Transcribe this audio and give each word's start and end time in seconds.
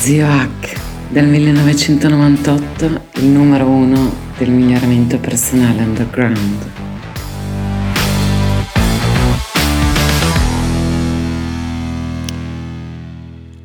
Zio 0.00 0.26
Hack 0.26 0.80
del 1.10 1.26
1998, 1.26 3.00
il 3.16 3.26
numero 3.26 3.66
uno 3.66 4.10
del 4.38 4.48
miglioramento 4.48 5.18
personale 5.18 5.82
underground. 5.82 6.79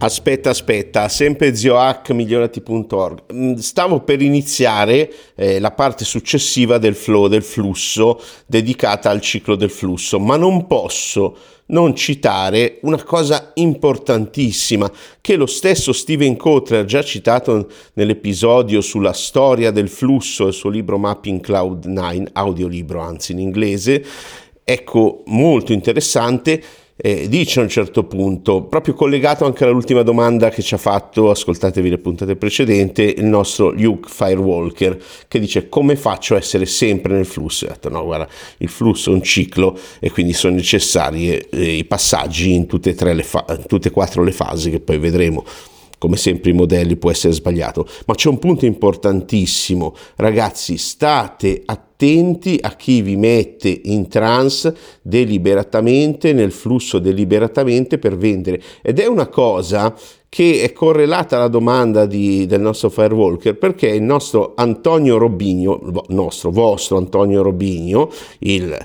Aspetta, 0.05 0.51
aspetta, 0.51 1.09
sempre 1.09 1.55
ziohack.migliorati.org. 1.55 3.23
Mm, 3.33 3.55
stavo 3.55 4.01
per 4.01 4.21
iniziare 4.21 5.11
eh, 5.33 5.59
la 5.59 5.71
parte 5.71 6.05
successiva 6.05 6.77
del 6.77 6.93
flow, 6.93 7.25
del 7.25 7.41
flusso, 7.41 8.21
dedicata 8.45 9.09
al 9.09 9.19
ciclo 9.19 9.55
del 9.55 9.71
flusso, 9.71 10.19
ma 10.19 10.37
non 10.37 10.67
posso 10.67 11.35
non 11.67 11.95
citare 11.95 12.77
una 12.83 13.03
cosa 13.03 13.49
importantissima 13.55 14.91
che 15.21 15.35
lo 15.37 15.47
stesso 15.47 15.91
Steven 15.91 16.37
Kotler 16.37 16.81
ha 16.81 16.85
già 16.85 17.01
citato 17.01 17.67
nell'episodio 17.93 18.81
sulla 18.81 19.13
storia 19.13 19.71
del 19.71 19.89
flusso, 19.89 20.45
il 20.45 20.53
suo 20.53 20.69
libro 20.69 20.99
Mapping 20.99 21.41
Cloud 21.41 21.85
9, 21.85 22.27
audiolibro 22.33 22.99
anzi 22.99 23.31
in 23.31 23.39
inglese, 23.39 24.05
ecco 24.63 25.23
molto 25.25 25.73
interessante 25.73 26.61
eh, 27.05 27.29
dice 27.29 27.59
a 27.59 27.63
un 27.63 27.69
certo 27.69 28.05
punto, 28.05 28.63
proprio 28.63 28.95
collegato 28.95 29.45
anche 29.45 29.63
all'ultima 29.63 30.01
domanda 30.01 30.49
che 30.49 30.63
ci 30.63 30.73
ha 30.73 30.79
fatto, 30.79 31.29
ascoltatevi 31.29 31.87
le 31.87 31.99
puntate 31.99 32.35
precedenti, 32.35 33.13
il 33.17 33.25
nostro 33.25 33.69
Luke 33.69 34.09
Firewalker, 34.09 34.97
che 35.27 35.39
dice 35.39 35.69
come 35.69 35.97
faccio 35.97 36.33
a 36.33 36.37
essere 36.37 36.65
sempre 36.65 37.13
nel 37.13 37.27
flusso? 37.27 37.65
E 37.65 37.69
ho 37.69 37.71
detto 37.73 37.89
no, 37.89 38.03
guarda, 38.03 38.27
il 38.57 38.69
flusso 38.69 39.11
è 39.11 39.13
un 39.13 39.21
ciclo 39.21 39.77
e 39.99 40.09
quindi 40.09 40.33
sono 40.33 40.55
necessari 40.55 41.29
eh, 41.37 41.73
i 41.73 41.85
passaggi 41.85 42.53
in 42.53 42.65
tutte 42.65 42.95
tre 42.95 43.13
le 43.13 43.21
fa- 43.21 43.45
tutte 43.67 43.89
e 43.89 43.91
quattro 43.91 44.23
le 44.23 44.31
fasi 44.31 44.71
che 44.71 44.79
poi 44.79 44.97
vedremo 44.97 45.45
come 45.97 46.17
sempre 46.17 46.51
i 46.51 46.53
modelli 46.53 46.95
può 46.95 47.11
essere 47.11 47.33
sbagliato, 47.33 47.87
ma 48.05 48.15
c'è 48.15 48.29
un 48.29 48.39
punto 48.39 48.65
importantissimo, 48.65 49.95
ragazzi, 50.15 50.77
state 50.77 51.61
attenti 51.65 52.57
a 52.61 52.75
chi 52.75 53.01
vi 53.01 53.15
mette 53.15 53.81
in 53.85 54.07
trance 54.07 54.75
deliberatamente, 55.01 56.33
nel 56.33 56.51
flusso 56.51 56.99
deliberatamente 56.99 57.97
per 57.97 58.17
vendere. 58.17 58.61
Ed 58.81 58.99
è 58.99 59.05
una 59.05 59.27
cosa 59.27 59.95
che 60.27 60.61
è 60.63 60.73
correlata 60.73 61.37
alla 61.37 61.47
domanda 61.47 62.05
di, 62.05 62.45
del 62.45 62.59
nostro 62.59 62.89
Firewalker 62.89 63.57
perché 63.57 63.87
il 63.87 64.03
nostro 64.03 64.51
Antonio 64.57 65.17
Robigno, 65.17 65.79
nostro, 66.09 66.51
vostro 66.51 66.97
Antonio 66.97 67.41
Robigno, 67.41 68.11
il 68.39 68.77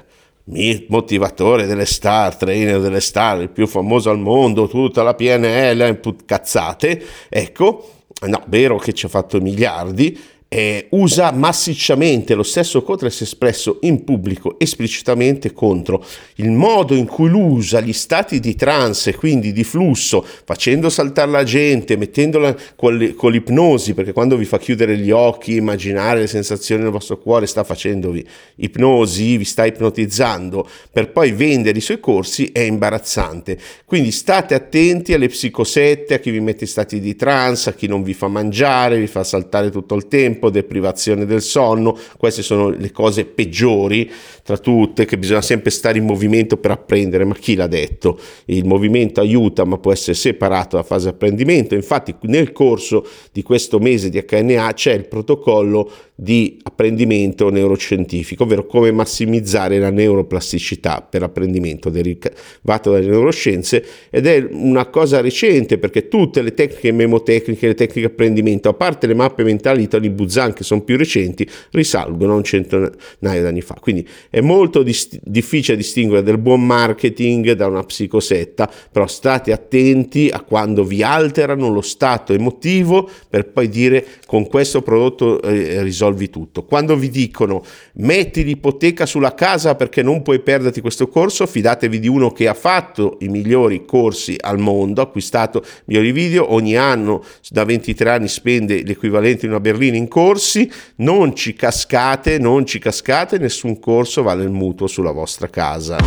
motivatore 0.89 1.67
delle 1.67 1.87
star, 1.87 2.37
trainer 2.37 2.81
delle 2.81 3.01
star, 3.01 3.41
il 3.41 3.51
più 3.51 3.67
famoso 3.67 4.11
al 4.11 4.19
mondo, 4.19 4.69
tutta 4.69 5.03
la 5.03 5.15
PNL, 5.15 6.01
cazzate, 6.25 7.03
ecco, 7.29 7.91
no, 8.27 8.43
vero 8.47 8.77
che 8.77 8.93
ci 8.93 9.07
ha 9.07 9.09
fatto 9.09 9.41
miliardi, 9.41 10.19
eh, 10.53 10.89
usa 10.91 11.31
massicciamente 11.31 12.35
lo 12.35 12.43
stesso 12.43 12.83
Kotler 12.83 13.13
si 13.13 13.23
è 13.23 13.27
espresso 13.27 13.79
in 13.83 14.03
pubblico 14.03 14.59
esplicitamente 14.59 15.53
contro 15.53 16.05
il 16.37 16.51
modo 16.51 16.97
in 16.97 17.07
cui 17.07 17.29
lui 17.29 17.53
usa 17.53 17.79
gli 17.81 17.93
stati 17.93 18.41
di 18.41 18.57
trance, 18.57 19.15
quindi 19.15 19.53
di 19.53 19.63
flusso, 19.63 20.27
facendo 20.45 20.89
saltare 20.89 21.31
la 21.31 21.45
gente, 21.45 21.97
mettendola 21.97 22.57
con, 22.75 23.15
con 23.17 23.31
l'ipnosi, 23.31 23.95
perché 23.95 24.13
quando 24.13 24.37
vi 24.37 24.45
fa 24.45 24.59
chiudere 24.59 24.97
gli 24.97 25.13
occhi, 25.13 25.55
immaginare 25.55 26.21
le 26.21 26.27
sensazioni 26.27 26.83
nel 26.83 26.91
vostro 26.91 27.19
cuore, 27.19 27.47
sta 27.47 27.63
facendovi 27.63 28.27
ipnosi, 28.57 29.37
vi 29.37 29.45
sta 29.45 29.65
ipnotizzando, 29.67 30.69
per 30.91 31.13
poi 31.13 31.31
vendere 31.31 31.79
i 31.79 31.83
suoi 31.83 32.01
corsi 32.01 32.51
è 32.53 32.61
imbarazzante. 32.61 33.57
Quindi 33.85 34.11
state 34.11 34.55
attenti 34.55 35.15
alle 35.15 35.29
psicosette, 35.29 36.15
a 36.15 36.19
chi 36.19 36.33
vi 36.33 36.41
mette 36.41 36.65
in 36.65 36.71
stati 36.71 36.99
di 36.99 37.15
trance, 37.15 37.69
a 37.69 37.75
chi 37.75 37.87
non 37.87 38.03
vi 38.03 38.15
fa 38.15 38.27
mangiare, 38.27 38.99
vi 38.99 39.07
fa 39.07 39.23
saltare 39.23 39.71
tutto 39.71 39.95
il 39.95 40.09
tempo 40.09 40.40
tempo, 40.41 40.51
deprivazione 40.51 41.27
del 41.27 41.43
sonno, 41.43 41.97
queste 42.17 42.43
sono 42.43 42.71
le 42.71 42.91
cose 42.91 43.27
peggiori 43.27 44.11
tra 44.43 44.57
tutte, 44.57 45.05
che 45.05 45.19
bisogna 45.19 45.43
sempre 45.43 45.71
stare 45.71 45.99
in 45.99 46.05
movimento 46.05 46.57
per 46.57 46.71
apprendere, 46.71 47.25
ma 47.25 47.35
chi 47.35 47.55
l'ha 47.55 47.67
detto? 47.67 48.19
Il 48.47 48.65
movimento 48.65 49.21
aiuta, 49.21 49.65
ma 49.65 49.77
può 49.77 49.93
essere 49.93 50.15
separato 50.15 50.71
dalla 50.77 50.83
fase 50.83 51.09
di 51.09 51.15
apprendimento, 51.15 51.75
infatti 51.75 52.15
nel 52.23 52.53
corso 52.53 53.07
di 53.31 53.43
questo 53.43 53.79
mese 53.79 54.09
di 54.09 54.25
HNA 54.27 54.73
c'è 54.73 54.95
il 54.95 55.07
protocollo 55.07 55.91
di 56.23 56.59
apprendimento 56.65 57.49
neuroscientifico, 57.49 58.43
ovvero 58.43 58.67
come 58.67 58.93
massimizzare 58.93 59.79
la 59.79 59.89
neuroplasticità 59.89 61.01
per 61.01 61.23
apprendimento 61.23 61.89
derivato 61.89 62.93
dalle 62.93 63.07
neuroscienze 63.07 63.83
ed 64.11 64.27
è 64.27 64.47
una 64.51 64.85
cosa 64.89 65.23
recente 65.23 65.79
perché 65.79 66.09
tutte 66.09 66.43
le 66.43 66.53
tecniche 66.53 66.93
memotecniche, 66.93 67.69
le 67.69 67.75
tecniche 67.75 68.01
di 68.01 68.13
apprendimento, 68.13 68.69
a 68.69 68.75
parte 68.75 69.07
le 69.07 69.15
mappe 69.15 69.45
mentali 69.45 69.81
di 69.81 69.89
Tony 69.89 70.11
Buzan 70.11 70.53
che 70.53 70.63
sono 70.63 70.83
più 70.83 70.99
recenti, 70.99 71.49
risalgono 71.71 72.35
a 72.35 72.37
un 72.37 72.45
centinaio 72.45 72.91
di 73.19 73.47
anni 73.47 73.63
fa. 73.63 73.79
Quindi 73.81 74.07
è 74.29 74.43
molto 74.43 74.83
dis- 74.83 75.19
difficile 75.23 75.79
distinguere 75.79 76.23
del 76.23 76.37
buon 76.37 76.67
marketing 76.67 77.53
da 77.53 77.67
una 77.67 77.83
psicosetta, 77.83 78.71
però 78.93 79.07
state 79.07 79.53
attenti 79.53 80.29
a 80.31 80.43
quando 80.43 80.85
vi 80.85 81.03
alterano 81.03 81.71
lo 81.71 81.81
stato 81.81 82.35
emotivo 82.35 83.09
per 83.31 83.47
poi 83.47 83.71
dire 83.71 84.05
con 84.27 84.47
questo 84.47 84.83
prodotto 84.83 85.41
eh, 85.41 85.83
risolvo 85.83 86.09
risolvi 86.11 86.31
tutto. 86.31 86.65
Quando 86.65 86.97
vi 86.97 87.09
dicono 87.09 87.63
metti 87.95 88.45
l'ipoteca 88.45 89.07
sulla 89.07 89.35
casa 89.35 89.75
perché 89.75 90.03
non 90.03 90.23
puoi 90.23 90.41
perderti 90.41 90.81
questo 90.81 91.09
corso, 91.09 91.47
fidatevi 91.47 91.99
di 91.99 92.09
uno 92.09 92.33
che 92.33 92.49
ha 92.49 92.55
fatto 92.55 93.17
i 93.21 93.29
migliori 93.29 93.85
corsi 93.85 94.37
al 94.39 94.59
mondo, 94.59 95.01
acquistato 95.01 95.65
migliori 95.87 96.13
video, 96.13 96.53
ogni 96.53 96.77
anno 96.77 97.25
da 97.49 97.65
23 97.65 98.11
anni 98.11 98.29
spende 98.29 98.83
l'equivalente 98.83 99.43
di 99.43 99.47
una 99.47 99.61
berlina 99.61 99.97
in 99.97 100.09
corsi, 100.09 100.71
non 100.97 101.35
ci 101.35 101.55
cascate, 101.55 102.39
non 102.39 102.67
ci 102.67 102.79
cascate, 102.79 103.39
nessun 103.39 103.79
corso 103.79 104.23
vale 104.23 104.45
il 104.45 104.51
mutuo 104.51 104.87
sulla 104.87 105.13
vostra 105.13 105.49
casa. 105.49 105.99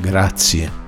Grazie 0.00 0.87